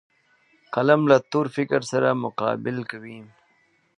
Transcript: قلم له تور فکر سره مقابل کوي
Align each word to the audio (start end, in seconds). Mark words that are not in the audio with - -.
قلم 0.73 1.01
له 1.11 1.17
تور 1.31 1.45
فکر 1.55 1.81
سره 1.91 2.19
مقابل 2.23 2.77
کوي 2.91 3.19